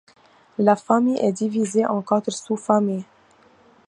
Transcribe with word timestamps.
La 0.57 0.75
Famille 0.75 1.19
est 1.19 1.31
divisée 1.31 1.85
en 1.85 2.01
quatre 2.01 2.31
sous-familles. 2.31 3.05